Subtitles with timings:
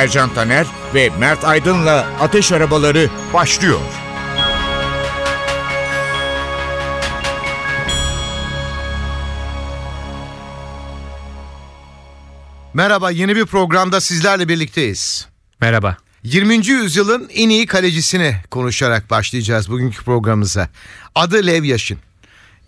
[0.00, 3.80] Ercan Taner ve Mert Aydın'la Ateş Arabaları başlıyor.
[12.74, 15.28] Merhaba, yeni bir programda sizlerle birlikteyiz.
[15.60, 15.96] Merhaba.
[16.22, 16.66] 20.
[16.66, 20.68] yüzyılın en iyi kalecisini konuşarak başlayacağız bugünkü programımıza.
[21.14, 21.98] Adı Lev Yaşin.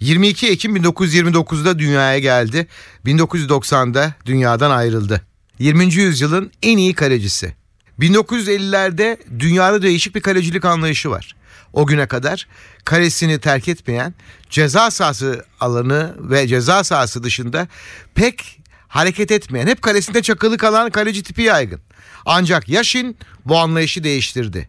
[0.01, 2.67] 22 Ekim 1929'da dünyaya geldi.
[3.07, 5.32] 1990'da dünyadan ayrıldı.
[5.59, 5.95] 20.
[5.95, 7.55] yüzyılın en iyi kalecisi.
[8.01, 11.37] 1950'lerde dünyada değişik bir kalecilik anlayışı var.
[11.73, 12.49] O güne kadar
[12.85, 14.15] kalesini terk etmeyen,
[14.51, 17.69] ceza sahası alanı ve ceza sahası dışında
[18.15, 21.81] pek hareket etmeyen, hep kalesinde çakılı kalan kaleci tipi yaygın.
[22.27, 24.69] Ancak Yaşin bu anlayışı değiştirdi.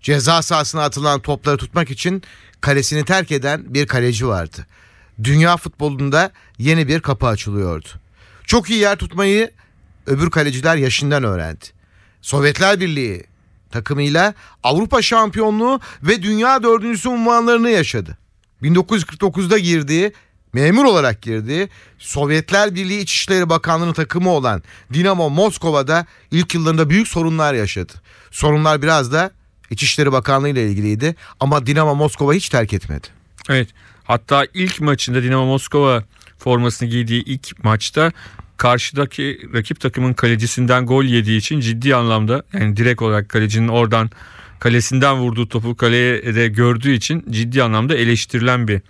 [0.00, 2.22] Ceza sahasına atılan topları tutmak için
[2.60, 4.66] kalesini terk eden bir kaleci vardı.
[5.24, 7.88] Dünya futbolunda yeni bir kapı açılıyordu.
[8.46, 9.50] Çok iyi yer tutmayı
[10.06, 11.64] öbür kaleciler Yaşin'den öğrendi.
[12.22, 13.24] Sovyetler Birliği
[13.70, 18.18] takımıyla Avrupa şampiyonluğu ve dünya dördüncüsü unvanlarını yaşadı.
[18.62, 20.12] 1949'da girdiği
[20.52, 27.54] memur olarak girdiği Sovyetler Birliği İçişleri Bakanlığı takımı olan Dinamo Moskova'da ilk yıllarında büyük sorunlar
[27.54, 27.92] yaşadı.
[28.30, 29.30] Sorunlar biraz da
[29.70, 33.06] İçişleri Bakanlığı ile ilgiliydi ama Dinamo Moskova hiç terk etmedi.
[33.48, 33.68] Evet.
[34.04, 36.04] Hatta ilk maçında Dinamo Moskova
[36.38, 38.12] formasını giydiği ilk maçta
[38.62, 44.10] karşıdaki rakip takımın kalecisinden gol yediği için ciddi anlamda yani direkt olarak kalecinin oradan
[44.60, 48.80] kalesinden vurduğu topu kaleye de gördüğü için ciddi anlamda eleştirilen bir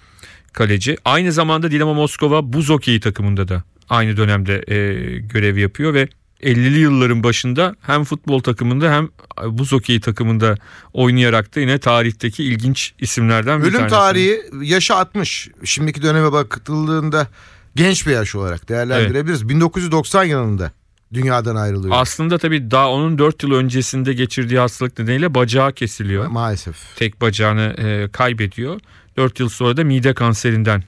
[0.53, 0.97] kaleci.
[1.05, 4.77] Aynı zamanda Dinamo Moskova buz hokeyi takımında da aynı dönemde e,
[5.19, 6.09] görev yapıyor ve
[6.43, 9.09] 50'li yılların başında hem futbol takımında hem
[9.59, 10.55] buz hokeyi takımında
[10.93, 13.94] oynayarak da yine tarihteki ilginç isimlerden bir Ölüm tanesi.
[13.94, 15.49] tarihi yaşı 60.
[15.65, 17.28] Şimdiki döneme bakıldığında
[17.77, 19.49] genç bir yaş olarak değerlendirebiliriz.
[19.49, 20.72] 1990 yılında
[21.15, 21.94] dünyadan ayrılıyor.
[21.99, 26.27] Aslında tabii daha onun 4 yıl öncesinde geçirdiği hastalık nedeniyle bacağı kesiliyor.
[26.27, 26.77] Maalesef.
[26.97, 28.81] Tek bacağını e, kaybediyor.
[29.16, 30.82] 4 yıl sonra da mide kanserinden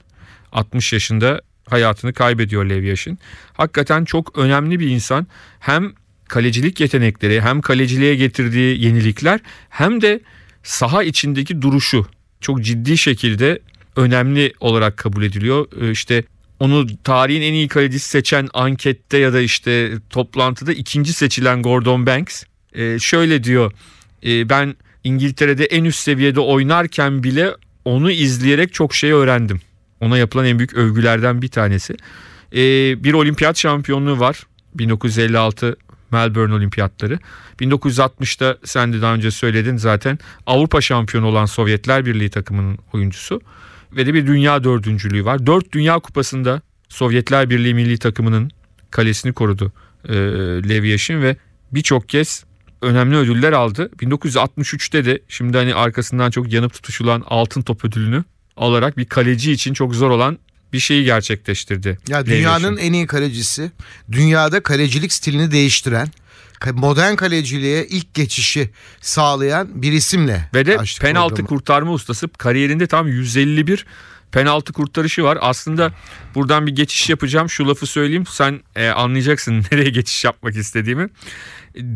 [0.51, 3.19] 60 yaşında hayatını kaybediyor Lev Yashin.
[3.53, 5.27] Hakikaten çok önemli bir insan.
[5.59, 5.93] Hem
[6.27, 10.19] kalecilik yetenekleri hem kaleciliğe getirdiği yenilikler hem de
[10.63, 12.05] saha içindeki duruşu
[12.41, 13.59] çok ciddi şekilde
[13.95, 15.67] önemli olarak kabul ediliyor.
[15.81, 16.23] Ee, İşte
[16.59, 22.43] onu tarihin en iyi kalecisi seçen ankette ya da işte toplantıda ikinci seçilen Gordon Banks
[22.73, 23.71] e, şöyle diyor.
[24.25, 27.51] E, ben İngiltere'de en üst seviyede oynarken bile
[27.85, 29.61] onu izleyerek çok şey öğrendim.
[30.01, 31.95] Ona yapılan en büyük övgülerden bir tanesi.
[32.53, 32.59] E,
[33.03, 34.43] bir olimpiyat şampiyonluğu var.
[34.75, 35.77] 1956
[36.11, 37.19] Melbourne Olimpiyatları.
[37.59, 43.41] 1960'da sen de daha önce söyledin zaten Avrupa şampiyonu olan Sovyetler Birliği takımının oyuncusu
[43.91, 45.45] ve de bir dünya dördüncülüğü var.
[45.45, 48.51] Dört dünya kupasında Sovyetler Birliği milli takımının
[48.91, 49.73] kalesini korudu
[50.09, 50.13] e,
[50.69, 51.37] Lev Yashin ve
[51.71, 52.43] birçok kez
[52.81, 53.91] önemli ödüller aldı.
[53.99, 58.23] 1963'te de şimdi hani arkasından çok yanıp tutuşulan altın top ödülünü
[58.57, 60.37] alarak bir kaleci için çok zor olan
[60.73, 61.97] bir şeyi gerçekleştirdi.
[62.07, 62.87] Ya Lev dünyanın Yashin.
[62.87, 63.71] en iyi kalecisi,
[64.11, 66.07] dünyada kalecilik stilini değiştiren,
[66.73, 68.69] modern kaleciliğe ilk geçişi
[69.01, 71.47] sağlayan bir isimle Ve de penaltı programı.
[71.47, 73.85] kurtarma ustası kariyerinde tam 151
[74.31, 75.37] penaltı kurtarışı var.
[75.41, 75.93] Aslında
[76.35, 77.49] buradan bir geçiş yapacağım.
[77.49, 78.25] Şu lafı söyleyeyim.
[78.29, 81.09] Sen e, anlayacaksın nereye geçiş yapmak istediğimi.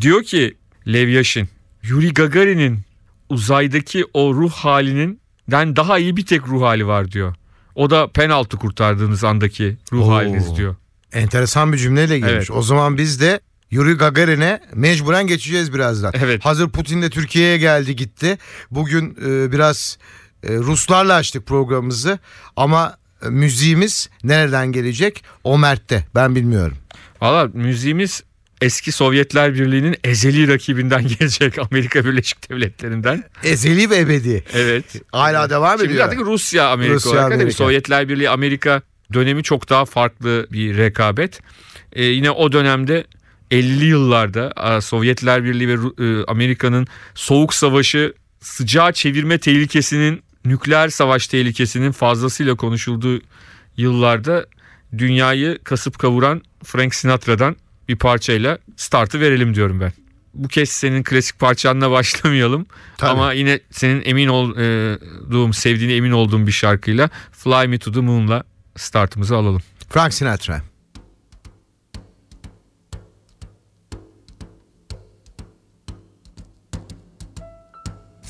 [0.00, 0.56] Diyor ki
[0.88, 1.48] Lev Yashin,
[1.82, 2.80] Yuri Gagarin'in
[3.28, 5.20] uzaydaki o ruh halinin
[5.50, 7.34] den daha iyi bir tek ruh hali var diyor.
[7.74, 10.12] O da penaltı kurtardığınız andaki ruh Oo.
[10.12, 10.76] haliniz diyor.
[11.12, 12.32] Enteresan bir cümleyle girmiş.
[12.34, 12.50] Evet.
[12.50, 13.40] O zaman biz de
[13.70, 16.12] Yuri Gagarin'e mecburen geçeceğiz birazdan.
[16.22, 16.44] Evet.
[16.44, 18.38] Hazır Putin de Türkiye'ye geldi gitti.
[18.70, 19.98] Bugün e, biraz
[20.42, 22.18] e, Ruslarla açtık programımızı
[22.56, 25.24] ama e, müziğimiz nereden gelecek?
[25.44, 26.76] O Mert'te ben bilmiyorum.
[27.20, 28.22] Valla müziğimiz
[28.60, 33.24] eski Sovyetler Birliği'nin ezeli rakibinden gelecek Amerika Birleşik Devletleri'nden.
[33.44, 34.44] Ezeli ve ebedi.
[34.54, 34.84] Evet.
[35.12, 36.04] Hala devam Şimdi ediyor.
[36.04, 37.24] artık Rusya Amerika Rusya, olarak.
[37.24, 37.56] Tabii Amerika.
[37.56, 38.82] Sovyetler Birliği Amerika
[39.12, 41.40] dönemi çok daha farklı bir rekabet.
[41.92, 43.04] Ee, yine o dönemde
[43.50, 51.92] 50'li yıllarda Sovyetler Birliği ve e, Amerika'nın soğuk savaşı sıcağa çevirme tehlikesinin nükleer savaş tehlikesinin
[51.92, 53.20] fazlasıyla konuşulduğu
[53.76, 54.46] yıllarda
[54.98, 57.56] dünyayı kasıp kavuran Frank Sinatra'dan
[57.88, 59.92] bir parçayla startı verelim diyorum ben.
[60.34, 62.66] Bu kez senin klasik parçanla başlamayalım.
[62.96, 63.10] Tabii.
[63.10, 68.44] Ama yine senin emin olduğum, sevdiğine emin olduğum bir şarkıyla Fly Me to the Moon'la
[68.76, 69.62] startımızı alalım.
[69.88, 70.69] Frank Sinatra.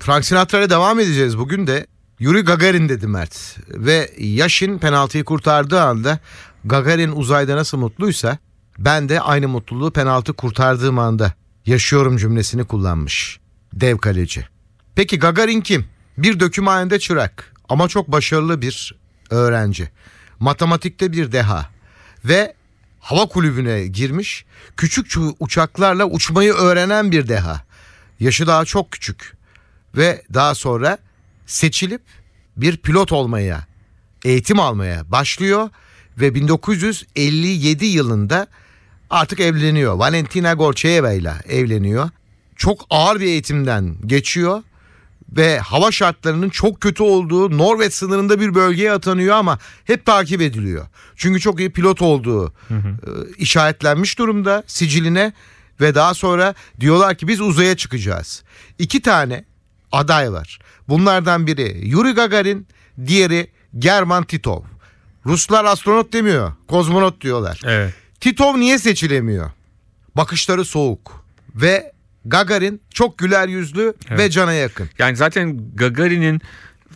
[0.00, 1.86] Frank Sinatra'ya devam edeceğiz bugün de.
[2.18, 3.56] Yuri Gagarin dedi Mert.
[3.68, 6.18] Ve Yaşin penaltıyı kurtardığı anda
[6.64, 8.38] Gagarin uzayda nasıl mutluysa
[8.78, 11.32] ben de aynı mutluluğu penaltı kurtardığım anda
[11.66, 13.40] yaşıyorum cümlesini kullanmış.
[13.72, 14.46] Dev kaleci.
[14.94, 15.86] Peki Gagarin kim?
[16.18, 18.94] Bir dökümhanede çırak ama çok başarılı bir
[19.30, 19.90] öğrenci.
[20.38, 21.66] Matematikte bir deha
[22.24, 22.54] ve
[23.00, 24.44] hava kulübüne girmiş.
[24.76, 27.64] Küçük uçaklarla uçmayı öğrenen bir deha.
[28.20, 29.39] Yaşı daha çok küçük
[29.96, 30.98] ve daha sonra
[31.46, 32.02] seçilip
[32.56, 33.66] bir pilot olmaya,
[34.24, 35.70] eğitim almaya başlıyor
[36.20, 38.46] ve 1957 yılında
[39.10, 39.94] artık evleniyor.
[39.94, 42.10] Valentina Gorcheva ile evleniyor.
[42.56, 44.62] Çok ağır bir eğitimden geçiyor
[45.36, 50.86] ve hava şartlarının çok kötü olduğu Norveç sınırında bir bölgeye atanıyor ama hep takip ediliyor.
[51.16, 52.76] Çünkü çok iyi pilot olduğu e,
[53.38, 55.32] işaretlenmiş durumda siciline
[55.80, 58.42] ve daha sonra diyorlar ki biz uzaya çıkacağız.
[58.78, 59.44] İki tane
[59.92, 60.58] aday var.
[60.88, 62.66] Bunlardan biri Yuri Gagarin,
[63.06, 64.62] diğeri German Titov.
[65.26, 67.60] Ruslar astronot demiyor, kozmonot diyorlar.
[67.64, 67.94] Evet.
[68.20, 69.50] Titov niye seçilemiyor?
[70.16, 71.92] Bakışları soğuk ve
[72.24, 74.90] Gagarin çok güler yüzlü ve cana yakın.
[74.98, 76.40] Yani zaten Gagarin'in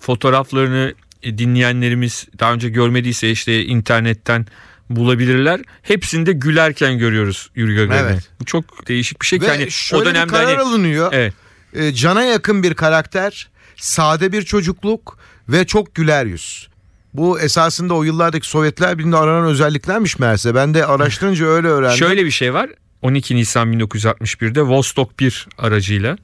[0.00, 4.46] fotoğraflarını dinleyenlerimiz daha önce görmediyse işte internetten
[4.90, 5.60] bulabilirler.
[5.82, 8.10] Hepsinde gülerken görüyoruz Yuri Gagarin'i.
[8.12, 8.30] Evet.
[8.40, 11.12] Bu çok değişik bir şey Ve hani şöyle o dönemde bir karar hani alınıyor.
[11.12, 11.34] evet.
[11.74, 16.68] Ee, cana yakın bir karakter, sade bir çocukluk ve çok güler yüz.
[17.14, 20.54] Bu esasında o yıllardaki Sovyetler Birliği'nde aranan özelliklermiş meğerse.
[20.54, 21.98] Ben de araştırınca öyle öğrendim.
[21.98, 22.70] Şöyle bir şey var.
[23.02, 26.18] 12 Nisan 1961'de Vostok 1 aracıyla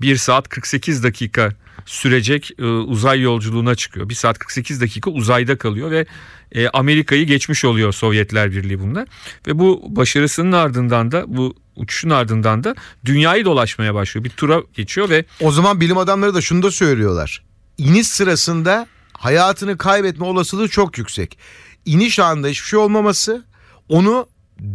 [0.00, 1.52] 1 saat 48 dakika
[1.86, 4.08] sürecek e, uzay yolculuğuna çıkıyor.
[4.08, 6.06] 1 saat 48 dakika uzayda kalıyor ve
[6.52, 9.06] e, Amerika'yı geçmiş oluyor Sovyetler Birliği bunda.
[9.46, 12.74] Ve bu başarısının ardından da bu uçuşun ardından da
[13.04, 14.24] dünyayı dolaşmaya başlıyor.
[14.24, 17.42] Bir tura geçiyor ve O zaman bilim adamları da şunu da söylüyorlar.
[17.78, 21.38] İniş sırasında hayatını kaybetme olasılığı çok yüksek.
[21.84, 23.44] İniş anında hiçbir şey olmaması
[23.88, 24.26] onu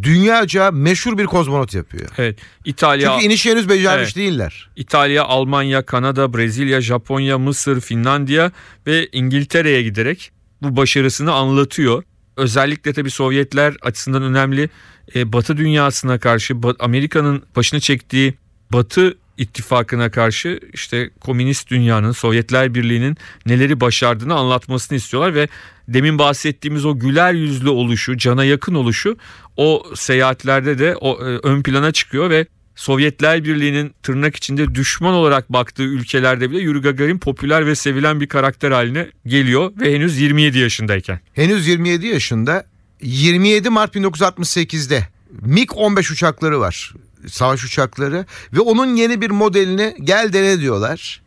[0.02, 2.08] dünyaca meşhur bir kozmonot yapıyor.
[2.18, 4.16] evet İtalya Çünkü inişi henüz becermiş Evet.
[4.16, 4.70] değiller.
[4.76, 8.52] İtalya, Almanya, Kanada, Brezilya, Japonya, Mısır, Finlandiya
[8.86, 10.30] ve İngiltere'ye giderek
[10.62, 12.02] bu başarısını anlatıyor.
[12.36, 14.68] Özellikle tabii Sovyetler açısından önemli
[15.14, 18.34] e, Batı dünyasına karşı Amerika'nın başını çektiği
[18.72, 25.48] Batı ittifakına karşı işte komünist dünyanın, Sovyetler Birliği'nin neleri başardığını anlatmasını istiyorlar ve
[25.88, 29.16] demin bahsettiğimiz o güler yüzlü oluşu, cana yakın oluşu
[29.60, 35.52] o seyahatlerde de o e, ön plana çıkıyor ve Sovyetler Birliği'nin tırnak içinde düşman olarak
[35.52, 40.58] baktığı ülkelerde bile Yuri Gagarin popüler ve sevilen bir karakter haline geliyor ve henüz 27
[40.58, 41.20] yaşındayken.
[41.34, 42.64] Henüz 27 yaşında
[43.02, 45.08] 27 Mart 1968'de
[45.42, 46.94] MiG-15 uçakları var.
[47.26, 51.22] Savaş uçakları ve onun yeni bir modelini gel dene diyorlar.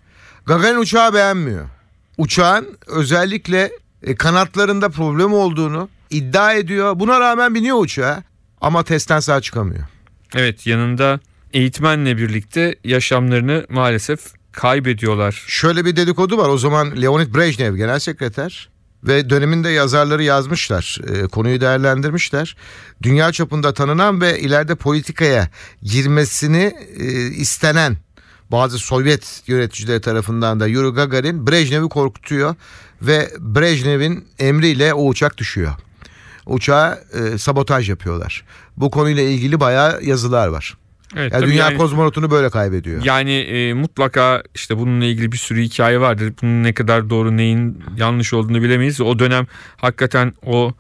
[0.46, 1.70] Gagarin uçağı beğenmiyor.
[2.18, 3.72] Uçağın özellikle
[4.04, 7.00] e, kanatlarında problem olduğunu iddia ediyor.
[7.00, 8.24] Buna rağmen biniyor uçağa
[8.62, 9.84] ama testten sağ çıkamıyor.
[10.36, 11.20] Evet yanında
[11.54, 14.20] eğitmenle birlikte yaşamlarını maalesef
[14.52, 15.44] kaybediyorlar.
[15.48, 16.50] Şöyle bir dedikodu var.
[16.50, 18.70] O zaman Leonid Brejnev genel sekreter
[19.04, 21.00] ve döneminde yazarları yazmışlar.
[21.08, 22.58] E, konuyu değerlendirmişler.
[23.04, 25.50] Dünya çapında tanınan ve ileride politikaya
[25.82, 27.98] girmesini e, istenen
[28.52, 32.56] bazı Sovyet yöneticileri tarafından da Yuri Gagarin Brejnev'i korkutuyor
[33.02, 35.74] ve Brejnev'in emriyle o uçak düşüyor.
[36.46, 38.44] Uçağa e, sabotaj yapıyorlar.
[38.78, 40.78] Bu konuyla ilgili bayağı yazılar var.
[41.16, 43.02] Evet, yani dünya yani, kozmonotunu böyle kaybediyor.
[43.04, 46.34] Yani e, mutlaka işte bununla ilgili bir sürü hikaye vardır.
[46.42, 49.02] Bunun ne kadar doğru neyin yanlış olduğunu bilemeyiz.
[49.02, 49.48] O dönem
[49.78, 50.74] hakikaten o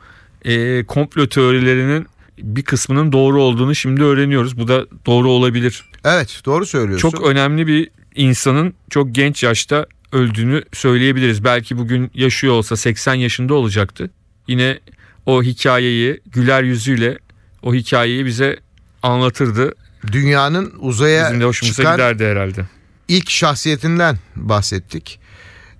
[0.45, 4.57] e, komplo teorilerinin bir kısmının doğru olduğunu şimdi öğreniyoruz.
[4.57, 5.89] Bu da doğru olabilir.
[6.05, 7.09] Evet doğru söylüyorsun.
[7.09, 11.43] Çok önemli bir insanın çok genç yaşta öldüğünü söyleyebiliriz.
[11.43, 14.09] Belki bugün yaşıyor olsa 80 yaşında olacaktı.
[14.47, 14.79] Yine
[15.25, 17.17] o hikayeyi güler yüzüyle
[17.61, 18.59] o hikayeyi bize
[19.03, 19.71] anlatırdı
[20.11, 22.65] dünyanın uzaya Bizim de hoşumuza çıkan giderdi herhalde.
[23.07, 25.19] ilk şahsiyetinden bahsettik.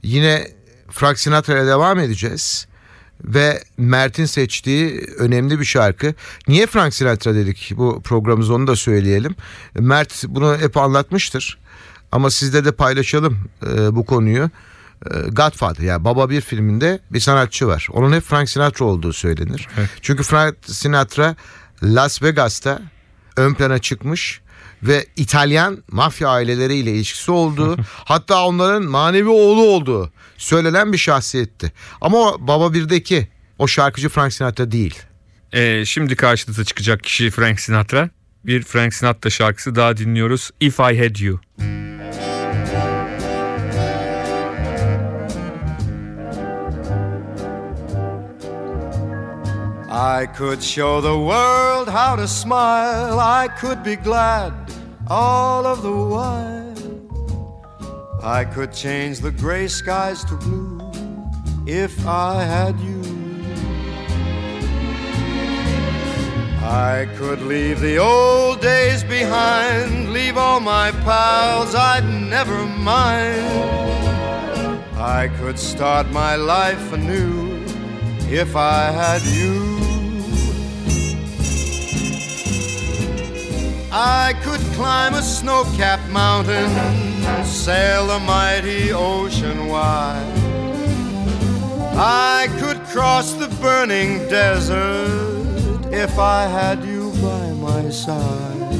[0.04, 0.48] Yine
[0.92, 2.68] Frank Sinatra'ya devam edeceğiz.
[3.24, 6.14] Ve Mert'in seçtiği önemli bir şarkı.
[6.48, 9.36] Niye Frank Sinatra dedik bu programımızı onu da söyleyelim.
[9.80, 11.58] Mert bunu hep anlatmıştır.
[12.12, 14.50] Ama sizde de paylaşalım e, bu konuyu.
[15.12, 17.88] E, Godfather yani Baba bir filminde bir sanatçı var.
[17.92, 19.68] Onun hep Frank Sinatra olduğu söylenir.
[19.78, 19.90] Evet.
[20.02, 21.36] Çünkü Frank Sinatra
[21.84, 22.82] Las Vegas'ta
[23.38, 24.42] ön plana çıkmış
[24.84, 31.72] ve İtalyan mafya aileleriyle ilişkisi olduğu hatta onların manevi oğlu olduğu söylenen bir şahsiyetti.
[32.02, 35.00] Ama o Baba Bir'deki o şarkıcı Frank Sinatra değil.
[35.54, 38.10] Ee, şimdi karşınıza çıkacak kişi Frank Sinatra.
[38.46, 40.52] Bir Frank Sinatra şarkısı daha dinliyoruz.
[40.60, 41.40] If I Had You.
[49.94, 53.20] I could show the world how to smile.
[53.20, 54.52] I could be glad
[55.08, 56.74] all of the while.
[58.24, 60.82] I could change the gray skies to blue
[61.68, 63.04] if I had you.
[66.64, 73.46] I could leave the old days behind, leave all my pals, I'd never mind.
[74.98, 77.64] I could start my life anew
[78.28, 79.73] if I had you.
[83.96, 86.68] I could climb a snow capped mountain,
[87.46, 90.34] sail the mighty ocean wide.
[91.96, 98.74] I could cross the burning desert if I had you by my side.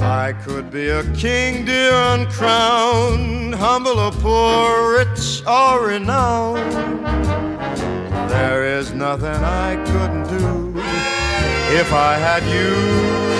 [0.00, 6.72] I could be a king, dear, uncrowned, humble or poor, rich or renowned.
[8.30, 10.78] There is nothing I couldn't do
[11.76, 13.37] if I had you.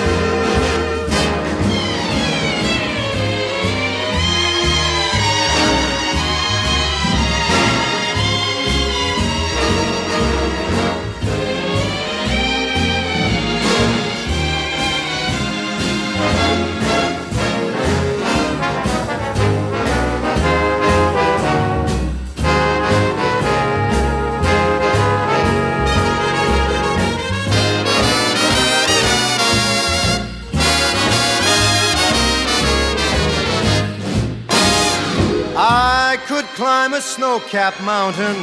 [36.99, 38.35] A snow capped mountain,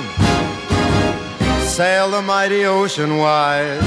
[1.61, 3.81] sail the mighty ocean wide.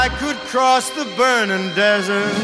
[0.00, 2.34] I could cross the burning desert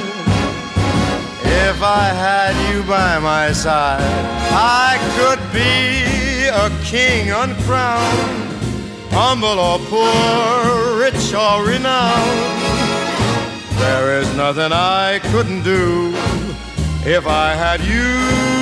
[1.67, 4.15] if I had you by my side.
[4.53, 8.49] I could be a king uncrowned,
[9.11, 12.63] humble or poor, rich or renowned.
[13.83, 16.13] There is nothing I couldn't do
[17.05, 18.58] if I had you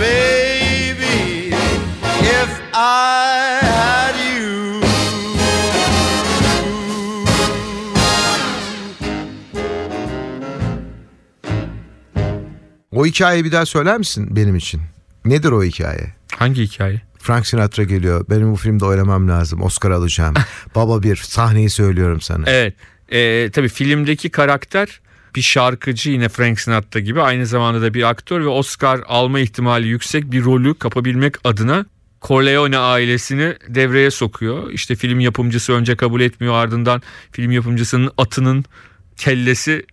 [0.00, 1.54] baby,
[2.20, 4.80] if I had you.
[12.92, 14.80] O hikayeyi bir daha söyler misin benim için?
[15.24, 16.14] Nedir o hikaye?
[16.36, 17.00] Hangi hikaye?
[17.18, 18.24] Frank Sinatra geliyor.
[18.30, 19.62] Benim bu filmde oynamam lazım.
[19.62, 20.34] Oscar alacağım.
[20.74, 22.44] Baba bir sahneyi söylüyorum sana.
[22.50, 22.74] Evet.
[23.08, 25.00] E, tabii filmdeki karakter
[25.34, 29.88] bir şarkıcı yine Frank Sinatra gibi aynı zamanda da bir aktör ve Oscar alma ihtimali
[29.88, 31.86] yüksek bir rolü kapabilmek adına
[32.22, 34.70] Corleone ailesini devreye sokuyor.
[34.70, 38.64] İşte film yapımcısı önce kabul etmiyor ardından film yapımcısının atının
[39.16, 39.86] kellesi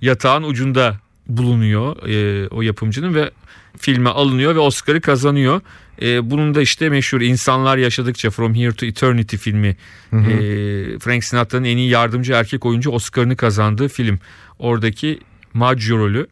[0.00, 3.30] yatağın ucunda bulunuyor e, o yapımcının ve
[3.78, 5.60] filme alınıyor ve Oscar'ı kazanıyor.
[6.02, 9.76] E, bunun da işte meşhur insanlar yaşadıkça From Here to Eternity filmi
[10.10, 10.30] hı hı.
[10.30, 14.18] E, Frank Sinatra'nın en iyi yardımcı erkek oyuncu Oscar'ını kazandığı film.
[14.58, 15.20] Oradaki
[15.54, 16.24] Maggio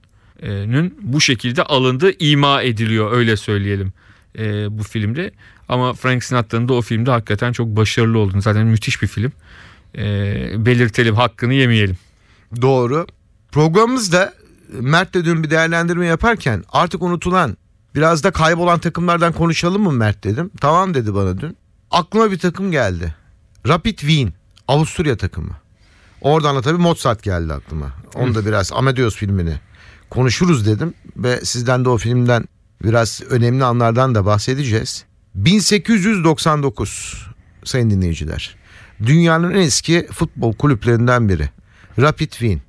[1.02, 3.92] bu şekilde alındığı ima ediliyor öyle söyleyelim
[4.38, 5.30] e, bu filmde.
[5.68, 9.32] Ama Frank Sinatra'nın da o filmde hakikaten çok başarılı olduğunu zaten müthiş bir film.
[9.98, 11.96] E, belirtelim hakkını yemeyelim.
[12.62, 13.06] Doğru.
[13.52, 14.34] Programımızda
[14.80, 17.56] Mert'le dün bir değerlendirme yaparken artık unutulan
[17.94, 20.50] biraz da kaybolan takımlardan konuşalım mı Mert dedim.
[20.60, 21.56] Tamam dedi bana dün.
[21.90, 23.14] Aklıma bir takım geldi.
[23.68, 24.32] Rapid Wien
[24.68, 25.63] Avusturya takımı.
[26.24, 27.92] Oradan da tabii Mozart geldi aklıma.
[28.14, 29.54] Onu da biraz Amadeus filmini
[30.10, 32.44] konuşuruz dedim ve sizden de o filmden
[32.84, 35.04] biraz önemli anlardan da bahsedeceğiz.
[35.34, 37.26] 1899
[37.64, 38.56] sayın dinleyiciler.
[39.06, 41.48] Dünyanın en eski futbol kulüplerinden biri.
[42.00, 42.60] Rapid Wien.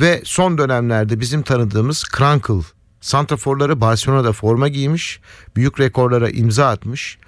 [0.00, 2.62] Ve son dönemlerde bizim tanıdığımız Krankel.
[3.00, 5.20] Santraforları Barcelona'da forma giymiş.
[5.56, 7.18] Büyük rekorlara imza atmış.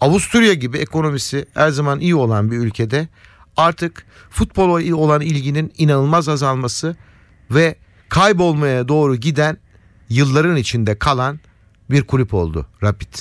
[0.00, 3.08] Avusturya gibi ekonomisi her zaman iyi olan bir ülkede
[3.56, 6.96] artık futbola olan ilginin inanılmaz azalması
[7.50, 7.76] ve
[8.08, 9.58] kaybolmaya doğru giden
[10.08, 11.40] yılların içinde kalan
[11.90, 13.14] bir kulüp oldu Rapid.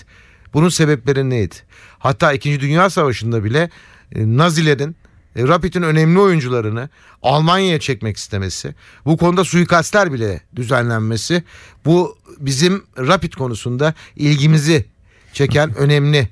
[0.54, 1.56] Bunun sebepleri neydi?
[2.00, 2.60] Hatta 2.
[2.60, 3.70] Dünya Savaşı'nda bile
[4.16, 4.96] e, Nazilerin
[5.36, 6.90] e, Rapid'in önemli oyuncularını
[7.22, 11.44] Almanya'ya çekmek istemesi, bu konuda suikastler bile düzenlenmesi,
[11.86, 14.86] bu bizim Rapid konusunda ilgimizi
[15.34, 16.30] çeken önemli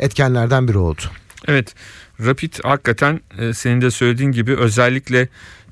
[0.00, 1.02] etkenlerden biri oldu.
[1.48, 1.74] Evet,
[2.20, 5.28] Rapid hakikaten e, senin de söylediğin gibi özellikle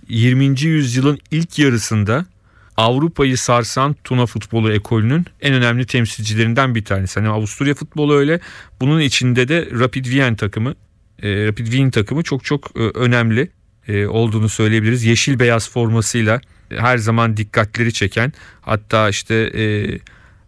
[0.08, 0.60] 20.
[0.60, 2.26] yüzyılın ilk yarısında
[2.76, 7.20] Avrupa'yı sarsan Tuna futbolu ekolünün en önemli temsilcilerinden bir tanesi.
[7.20, 8.40] Hani Avusturya futbolu öyle.
[8.80, 10.74] Bunun içinde de Rapid Wien takımı,
[11.22, 13.50] e, Rapid Wien takımı çok çok e, önemli
[13.88, 15.04] e, olduğunu söyleyebiliriz.
[15.04, 19.62] Yeşil beyaz formasıyla her zaman dikkatleri çeken hatta işte e,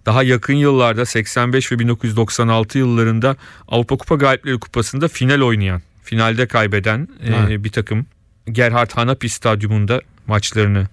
[0.07, 3.37] daha yakın yıllarda 85 ve 1996 yıllarında
[3.69, 7.09] Avrupa Kupa Galipleri Kupası'nda final oynayan, finalde kaybeden
[7.51, 8.07] e, bir takım.
[8.53, 10.87] Gerhard Hanapi Stadyumunda maçlarını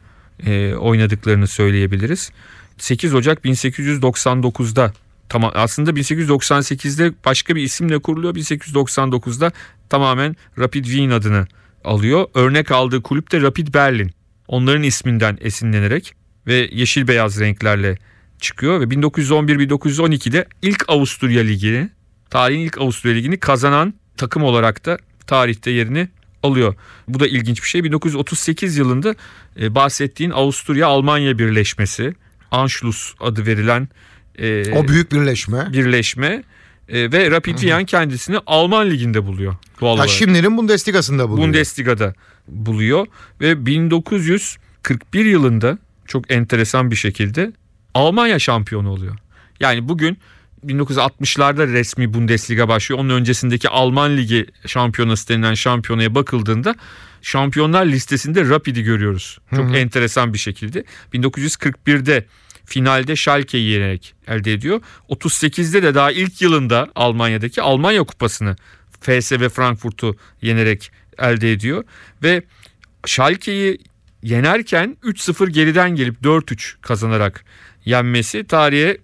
[0.46, 2.32] e, oynadıklarını söyleyebiliriz.
[2.78, 4.93] 8 Ocak 1899'da
[5.30, 8.36] tamam aslında 1898'de başka bir isimle kuruluyor.
[8.36, 9.52] 1899'da
[9.89, 11.48] tamamen Rapid Wien adını
[11.84, 12.26] alıyor.
[12.34, 14.12] Örnek aldığı kulüp de Rapid Berlin.
[14.48, 16.13] Onların isminden esinlenerek
[16.48, 17.98] ve yeşil beyaz renklerle
[18.39, 21.89] çıkıyor ve 1911-1912'de ilk Avusturya Ligi'ni,
[22.30, 24.97] tarihin ilk Avusturya Ligi'ni kazanan takım olarak da
[25.28, 26.10] tarihte yerini
[26.43, 26.76] alıyor.
[27.08, 27.84] Bu da ilginç bir şey.
[27.84, 29.15] 1938 yılında
[29.60, 32.13] e, bahsettiğin Avusturya-Almanya birleşmesi,
[32.52, 33.89] Anschluss adı verilen
[34.39, 35.67] e, o büyük birleşme.
[35.73, 36.43] Birleşme
[36.89, 39.56] e, ve Rapid Wien kendisini Alman liginde buluyor.
[39.82, 40.10] Doğal olarak.
[40.10, 41.47] şimdinin Bundesliga'sında buluyor.
[41.47, 42.13] Bundesliga'da
[42.47, 43.08] buluyor
[43.41, 47.52] ve 1941 yılında çok enteresan bir şekilde
[47.97, 49.15] Almanya şampiyonu oluyor.
[49.60, 50.17] Yani bugün
[50.65, 52.99] 1960'larda resmi Bundesliga başlıyor.
[52.99, 56.75] Onun öncesindeki Alman Ligi şampiyonası denilen şampiyonaya bakıldığında
[57.21, 59.39] şampiyonlar listesinde Rapid'i görüyoruz.
[59.49, 59.77] Çok hı hı.
[59.77, 60.83] enteresan bir şekilde.
[61.13, 62.25] 1941'de
[62.65, 64.81] finalde Schalke'yi yenerek elde ediyor.
[65.10, 68.55] 38'de de daha ilk yılında Almanya'daki Almanya Kupası'nı
[69.01, 71.83] FSV Frankfurt'u yenerek elde ediyor
[72.23, 72.43] ve
[73.05, 73.77] Schalke'yi
[74.23, 77.45] yenerken 3-0 geriden gelip 4-3 kazanarak
[77.88, 78.97] yenmesi tarihe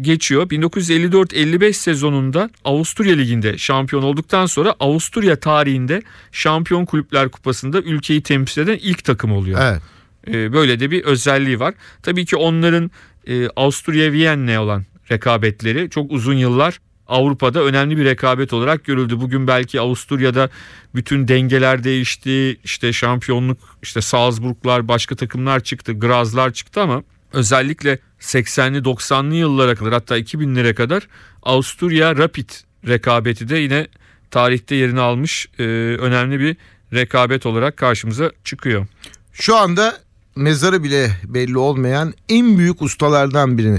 [0.00, 0.46] geçiyor.
[0.48, 8.78] 1954-55 sezonunda Avusturya Ligi'nde şampiyon olduktan sonra Avusturya tarihinde Şampiyon Kulüpler Kupası'nda ülkeyi temsil eden
[8.82, 9.60] ilk takım oluyor.
[9.62, 9.82] Evet.
[10.28, 11.74] Ee, böyle de bir özelliği var.
[12.02, 12.90] Tabii ki onların
[13.26, 19.20] e, Avusturya Viyen'le olan rekabetleri çok uzun yıllar Avrupa'da önemli bir rekabet olarak görüldü.
[19.20, 20.50] Bugün belki Avusturya'da
[20.94, 22.56] bütün dengeler değişti.
[22.64, 25.92] İşte şampiyonluk işte Salzburglar başka takımlar çıktı.
[25.92, 31.08] Grazlar çıktı ama özellikle 80'li 90'lı yıllara kadar hatta 2000'lere kadar
[31.42, 32.50] Avusturya Rapid
[32.86, 33.86] rekabeti de yine
[34.30, 35.62] tarihte yerini almış e,
[36.00, 36.56] önemli bir
[36.92, 38.86] rekabet olarak karşımıza çıkıyor.
[39.32, 39.98] Şu anda
[40.36, 43.78] mezarı bile belli olmayan en büyük ustalardan birini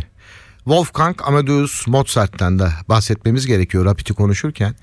[0.57, 4.75] Wolfgang Amadeus Mozart'tan da bahsetmemiz gerekiyor Rapid'i konuşurken.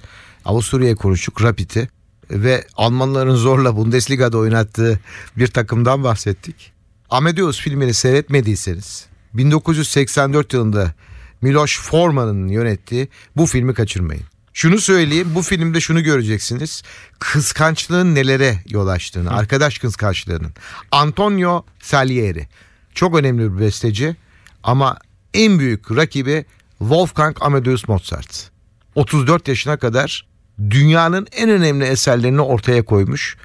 [0.45, 1.89] Avusturya'yı konuştuk Rapid'i
[2.31, 5.01] ve Almanların zorla Bundesliga'da oynattığı
[5.37, 6.78] bir takımdan bahsettik.
[7.11, 10.95] Amadeus filmini seyretmediyseniz 1984 yılında
[11.41, 14.23] Miloš Forman'ın yönettiği bu filmi kaçırmayın.
[14.53, 16.83] Şunu söyleyeyim bu filmde şunu göreceksiniz.
[17.19, 20.53] Kıskançlığın nelere yol açtığını, arkadaş kıskançlığının.
[20.91, 22.49] Antonio Salieri
[22.95, 24.17] çok önemli bir besteci
[24.63, 24.97] ama
[25.35, 26.45] en büyük rakibi
[26.79, 28.51] Wolfgang Amadeus Mozart.
[28.95, 30.27] 34 yaşına kadar
[30.71, 33.37] dünyanın en önemli eserlerini ortaya koymuş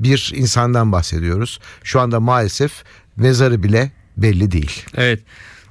[0.00, 1.60] bir insandan bahsediyoruz.
[1.82, 2.84] Şu anda maalesef
[3.16, 4.86] mezarı bile belli değil.
[4.94, 5.20] Evet.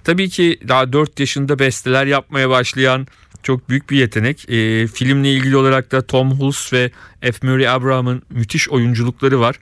[0.03, 3.07] Tabii ki daha 4 yaşında besteler yapmaya başlayan
[3.43, 4.49] çok büyük bir yetenek.
[4.49, 6.91] E, filmle ilgili olarak da Tom Hulce ve
[7.31, 7.47] F.
[7.47, 9.55] Murray Abraham'ın müthiş oyunculukları var.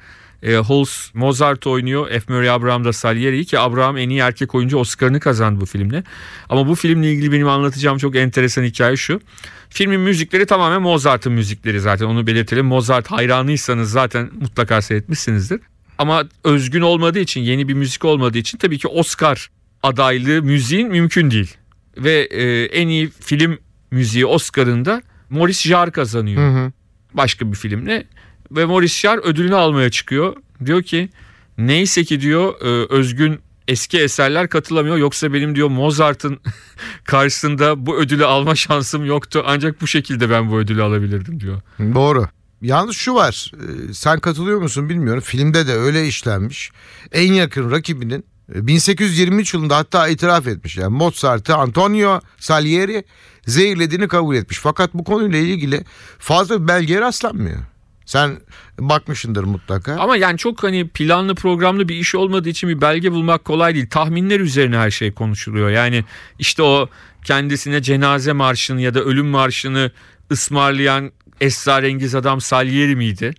[0.43, 2.09] E, Hulce Mozart oynuyor.
[2.09, 2.33] F.
[2.33, 6.03] Murray Abraham da Salieri'yi ki Abraham en iyi erkek oyuncu Oscar'ını kazandı bu filmle.
[6.49, 9.21] Ama bu filmle ilgili benim anlatacağım çok enteresan hikaye şu.
[9.69, 12.65] Filmin müzikleri tamamen Mozart'ın müzikleri zaten onu belirtelim.
[12.65, 15.59] Mozart hayranıysanız zaten mutlaka seyretmişsinizdir.
[15.97, 19.49] Ama özgün olmadığı için yeni bir müzik olmadığı için tabii ki Oscar
[19.83, 21.55] adaylığı müziğin mümkün değil.
[21.97, 23.57] Ve e, en iyi film
[23.91, 26.41] müziği Oscar'ında Maurice Jarre kazanıyor.
[26.41, 26.71] Hı hı.
[27.13, 28.07] Başka bir filmle.
[28.51, 30.36] Ve Maurice Jarre ödülünü almaya çıkıyor.
[30.65, 31.10] Diyor ki
[31.57, 34.97] neyse ki diyor e, özgün eski eserler katılamıyor.
[34.97, 36.39] Yoksa benim diyor Mozart'ın
[37.03, 39.43] karşısında bu ödülü alma şansım yoktu.
[39.45, 41.62] Ancak bu şekilde ben bu ödülü alabilirdim diyor.
[41.79, 42.27] Doğru.
[42.61, 43.51] Yalnız şu var
[43.89, 46.71] e, sen katılıyor musun bilmiyorum filmde de öyle işlenmiş.
[47.11, 53.03] En yakın rakibinin 1823 e, yılında hatta itiraf etmiş yani Mozart'ı Antonio Salieri
[53.45, 54.59] zehirlediğini kabul etmiş.
[54.59, 55.83] Fakat bu konuyla ilgili
[56.19, 57.59] fazla bir belgeye rastlanmıyor.
[58.05, 58.37] Sen
[58.79, 59.95] bakmışındır mutlaka.
[59.95, 63.89] Ama yani çok hani planlı programlı bir iş olmadığı için bir belge bulmak kolay değil.
[63.89, 65.69] Tahminler üzerine her şey konuşuluyor.
[65.69, 66.05] Yani
[66.39, 66.89] işte o
[67.25, 69.91] kendisine cenaze marşını ya da ölüm marşını
[70.31, 71.11] ısmarlayan
[71.41, 73.34] esrarengiz adam Salieri miydi?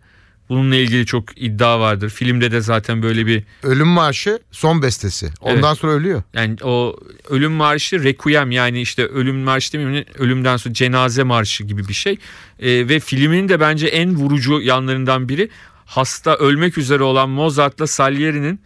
[0.48, 2.10] Bununla ilgili çok iddia vardır.
[2.10, 3.42] Filmde de zaten böyle bir...
[3.62, 5.28] Ölüm Marşı son bestesi.
[5.40, 5.78] Ondan evet.
[5.78, 6.22] sonra ölüyor.
[6.34, 6.96] Yani o
[7.28, 12.18] Ölüm Marşı Requiem yani işte Ölüm Marşı demeyeyim ölümden sonra cenaze marşı gibi bir şey.
[12.60, 15.48] ee, ve filmin de bence en vurucu yanlarından biri
[15.86, 18.60] hasta ölmek üzere olan Mozart'la Salieri'nin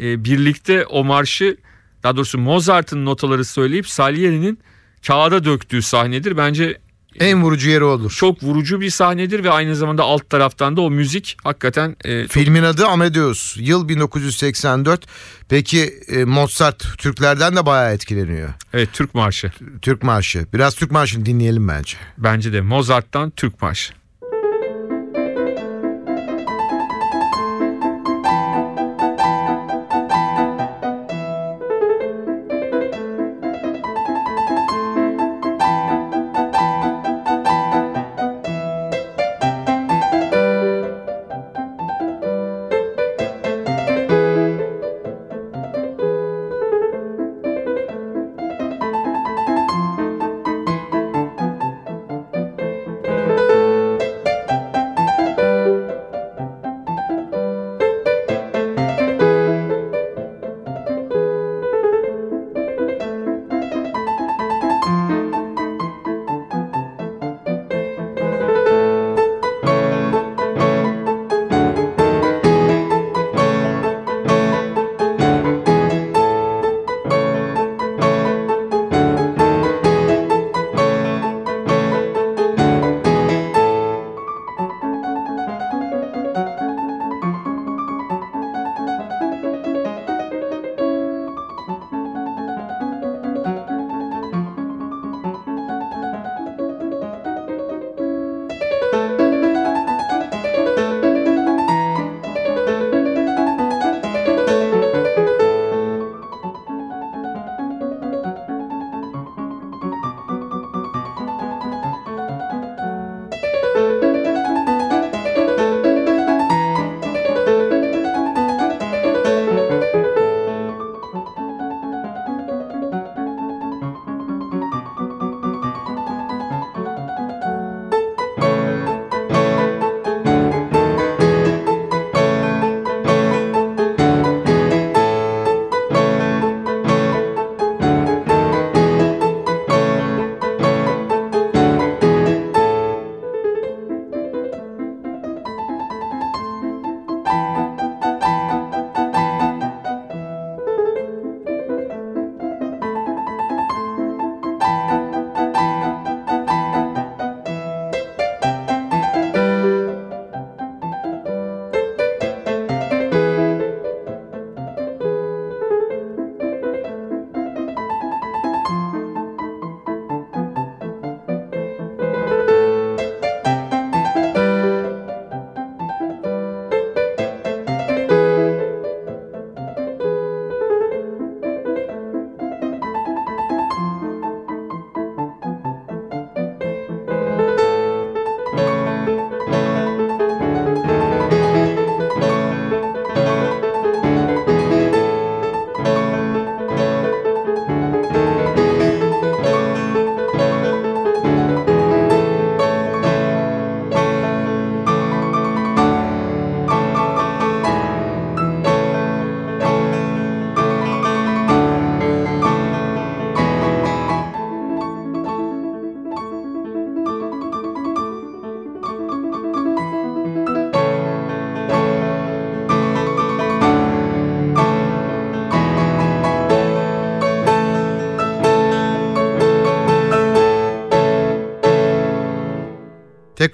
[0.00, 1.56] e, birlikte o marşı
[2.02, 4.58] daha doğrusu Mozart'ın notaları söyleyip Salieri'nin
[5.06, 6.36] kağıda döktüğü sahnedir.
[6.36, 6.78] Bence
[7.20, 8.10] en vurucu yeri olur.
[8.10, 11.96] Çok vurucu bir sahnedir ve aynı zamanda alt taraftan da o müzik hakikaten...
[12.04, 13.56] E, Filmin adı Amadeus.
[13.60, 15.06] Yıl 1984.
[15.48, 18.48] Peki e, Mozart Türklerden de bayağı etkileniyor.
[18.72, 19.52] Evet Türk Marşı.
[19.82, 20.46] Türk Marşı.
[20.54, 21.96] Biraz Türk Marşı'nı dinleyelim bence.
[22.18, 23.92] Bence de Mozart'tan Türk Marşı.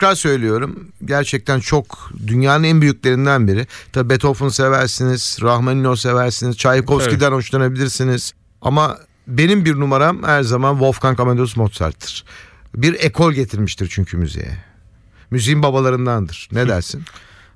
[0.03, 3.67] Tekrar söylüyorum gerçekten çok dünyanın en büyüklerinden biri.
[3.93, 8.33] Tabi Beethoven seversiniz, Rahmaninov seversiniz, Tchaikovsky'den hoşlanabilirsiniz.
[8.63, 12.25] Ama benim bir numaram her zaman Wolfgang Amadeus Mozart'tır.
[12.75, 14.59] Bir ekol getirmiştir çünkü müziğe.
[15.31, 16.49] Müziğin babalarındandır.
[16.53, 17.03] Ne dersin?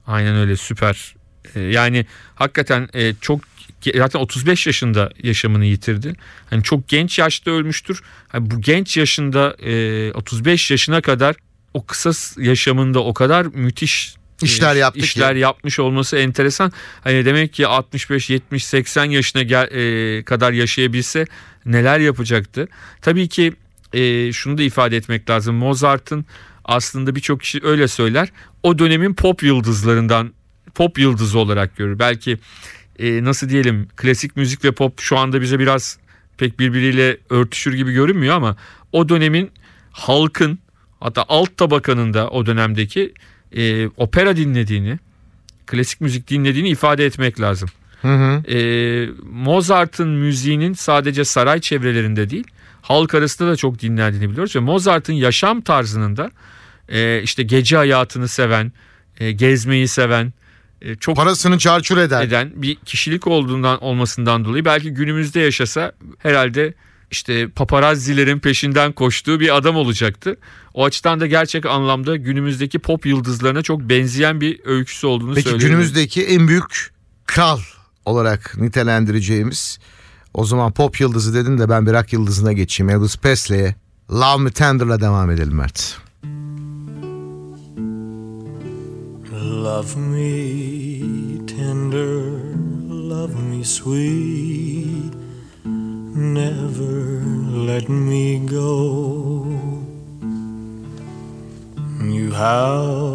[0.07, 1.15] Aynen öyle süper.
[1.55, 3.41] Ee, yani hakikaten e, çok
[3.95, 6.13] zaten 35 yaşında yaşamını yitirdi.
[6.51, 8.03] Hani çok genç yaşta ölmüştür.
[8.29, 11.37] Hani bu genç yaşında e, 35 yaşına kadar
[11.77, 15.41] o kısa yaşamında o kadar müthiş işler yaptı işler ki.
[15.41, 16.73] yapmış olması enteresan.
[17.05, 21.25] Hani demek ki 65 70 80 yaşına gel, e, kadar yaşayabilse
[21.67, 22.69] neler yapacaktı.
[23.03, 23.53] Tabii ki
[23.93, 25.57] e, şunu da ifade etmek lazım.
[25.57, 26.27] Mozart'ın
[26.65, 28.29] aslında birçok kişi öyle söyler.
[28.63, 30.33] O dönemin pop yıldızlarından
[30.75, 31.99] pop yıldızı olarak görür.
[31.99, 32.39] Belki
[32.99, 35.99] e, nasıl diyelim klasik müzik ve pop şu anda bize biraz
[36.39, 38.57] pek birbiriyle örtüşür gibi görünmüyor ama
[38.93, 39.51] o dönemin
[39.93, 40.59] halkın
[41.01, 43.13] hatta alt tabakanın da o dönemdeki
[43.53, 44.99] e, opera dinlediğini,
[45.67, 47.69] klasik müzik dinlediğini ifade etmek lazım.
[48.03, 48.53] Hı hı.
[48.53, 48.59] E,
[49.23, 52.47] Mozart'ın müziğinin sadece saray çevrelerinde değil,
[52.83, 56.31] halk arasında da çok dinlendiğini biliyoruz ve Mozart'ın yaşam tarzının da
[56.89, 58.73] e, işte gece hayatını seven,
[59.21, 60.33] e, gezmeyi seven,
[60.83, 62.23] e, çok Parasını çarçur eden.
[62.23, 66.75] eden bir kişilik olduğundan olmasından dolayı belki günümüzde yaşasa herhalde
[67.11, 70.37] işte paparazzilerin peşinden koştuğu bir adam olacaktı.
[70.75, 75.71] O açıdan da gerçek anlamda günümüzdeki pop yıldızlarına çok benzeyen bir öyküsü olduğunu Peki söyleyebilirim.
[75.71, 76.93] günümüzdeki en büyük
[77.27, 77.59] kral
[78.05, 79.79] olarak nitelendireceğimiz
[80.35, 82.91] o zaman pop yıldızı dedin de ben bir rock yıldızına geçeyim.
[82.91, 83.75] Elvis Presley'e
[84.11, 85.99] Love Me Tender'la devam edelim Mert.
[89.67, 92.23] Love me tender,
[92.89, 94.76] love me sweet,
[96.67, 97.23] never
[97.71, 99.45] let me go.
[102.03, 103.06] You have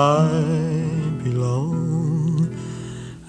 [0.00, 0.28] I
[1.22, 2.56] belong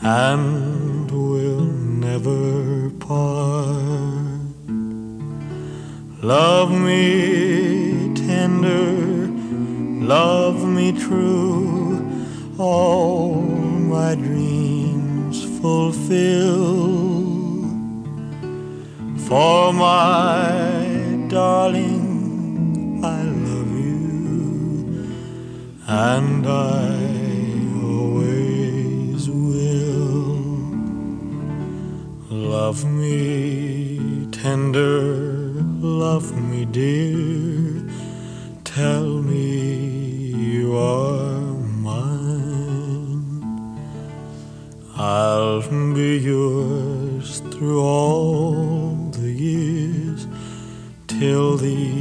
[0.02, 1.66] and will
[2.08, 4.16] never part.
[6.24, 9.28] Love me tender,
[10.16, 12.00] love me true,
[12.58, 13.42] all
[13.96, 16.72] my dreams fulfill.
[19.28, 22.01] For my darling,
[25.94, 26.96] and I
[27.84, 30.40] always will.
[32.30, 35.02] Love me tender,
[35.82, 37.90] love me dear,
[38.64, 41.42] tell me you are
[41.90, 43.34] mine.
[44.96, 45.62] I'll
[45.94, 50.26] be yours through all the years
[51.08, 52.01] till the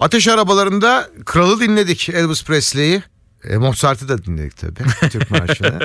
[0.00, 3.02] Ateş arabalarında kralı dinledik Elvis Presley'i.
[3.44, 5.78] E, Mozart'ı da dinledik tabii Türk marşını.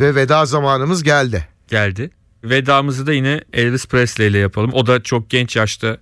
[0.00, 1.48] Ve veda zamanımız geldi.
[1.68, 2.10] geldi.
[2.44, 4.70] Vedamızı da yine Elvis Presley ile yapalım.
[4.72, 5.98] O da çok genç yaşta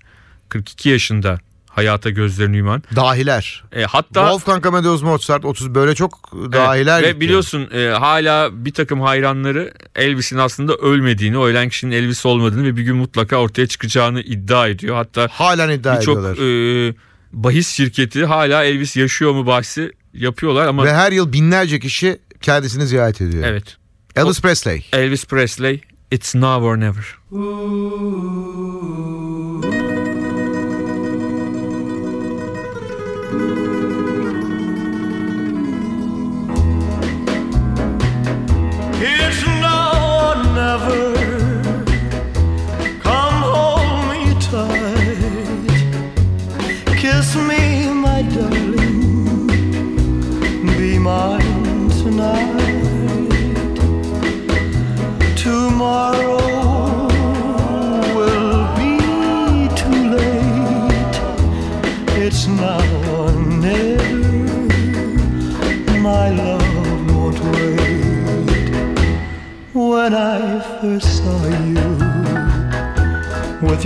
[0.49, 1.39] 42 yaşında
[1.71, 2.83] hayata gözlerini yuman.
[2.97, 3.65] Dahiler.
[3.73, 7.17] E, hatta Wolfgang Amadeus Mozart 30 böyle çok dahiler Evet, gitti.
[7.17, 12.65] ve biliyorsun e, hala bir takım hayranları Elvis'in aslında ölmediğini, o ölen kişinin Elvis olmadığını
[12.65, 14.97] ve bir gün mutlaka ortaya çıkacağını iddia ediyor.
[14.97, 16.89] Hatta Halen iddia birçok ediyorlar.
[16.91, 16.95] e,
[17.37, 22.87] bahis şirketi hala Elvis yaşıyor mu bahsi yapıyorlar ama Ve her yıl binlerce kişi kendisini
[22.87, 23.45] ziyaret ediyor.
[23.47, 23.77] evet
[24.17, 24.87] Elvis Presley.
[24.93, 27.05] Elvis Presley It's Now or Never.
[29.56, 29.56] It's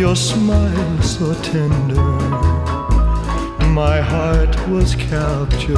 [0.00, 2.02] your smile so tender,
[3.68, 5.76] my heart was captured,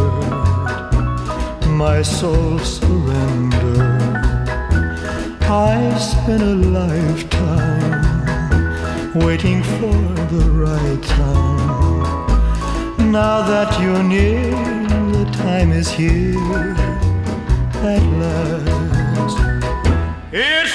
[1.67, 4.32] my soul surrendered.
[5.55, 8.01] I spent a lifetime
[9.15, 9.93] waiting for
[10.33, 13.13] the right time.
[13.13, 14.51] Now that you're near,
[15.13, 16.75] the time is here
[17.85, 19.39] at last.
[20.33, 20.75] It's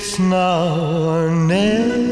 [0.00, 0.76] It's now
[1.08, 2.07] or never.